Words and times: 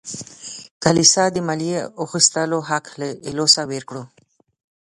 کلیسا 0.83 1.23
د 1.33 1.37
مالیې 1.47 1.79
اخیستلو 2.03 2.59
حق 2.69 2.85
له 2.99 3.07
لاسه 3.37 3.61
ورکړ. 3.71 3.95